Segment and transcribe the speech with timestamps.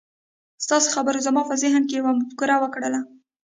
[0.65, 2.99] ستاسې خبرو زما په ذهن کې يوه مفکوره وکرله.